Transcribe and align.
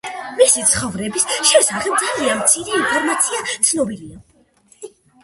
მისი 0.37 0.61
ცხოვრების 0.69 1.27
შესახებ 1.49 1.97
ძალიან 2.03 2.39
მცირე 2.45 2.73
ინფორმაციაა 2.79 3.59
ცნობილი. 3.69 4.09